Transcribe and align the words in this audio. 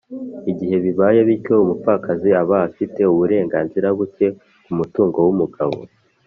igihe 0.51 0.75
bibaye 0.85 1.19
bityo 1.27 1.53
umupfakazi 1.63 2.29
aba 2.41 2.57
afite 2.67 2.99
uburenganzira 3.13 3.87
buke 3.97 4.27
ku 4.63 4.71
mutungo 4.77 5.17
w’umugabo. 5.25 5.77